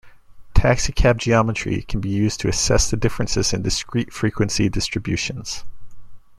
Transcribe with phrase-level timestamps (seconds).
[0.55, 5.63] Taxicab geometry can be used to assess the differences in discrete frequency distributions.